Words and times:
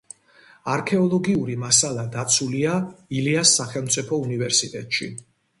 არქეოლოგიური 0.75 1.57
მასალა 1.65 2.07
დაცულია 2.17 2.73
ილიას 3.19 3.55
სახელმწიფო 3.61 4.23
უნივერსიტეტში. 4.27 5.13